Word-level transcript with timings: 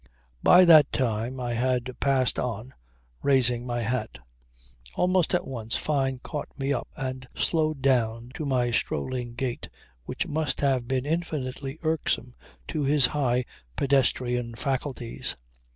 By 0.41 0.65
that 0.65 0.91
time 0.91 1.39
I 1.39 1.53
had 1.53 1.95
passed 1.99 2.39
on, 2.39 2.73
raising 3.21 3.67
my 3.67 3.81
hat. 3.81 4.17
Almost 4.95 5.35
at 5.35 5.45
once 5.45 5.75
Fyne 5.75 6.17
caught 6.23 6.47
me 6.57 6.73
up 6.73 6.87
and 6.97 7.27
slowed 7.35 7.83
down 7.83 8.31
to 8.33 8.43
my 8.43 8.71
strolling 8.71 9.35
gait 9.35 9.69
which 10.05 10.25
must 10.25 10.61
have 10.61 10.87
been 10.87 11.05
infinitely 11.05 11.77
irksome 11.83 12.33
to 12.69 12.81
his 12.83 13.05
high 13.13 13.45
pedestrian 13.75 14.55
faculties. 14.55 15.37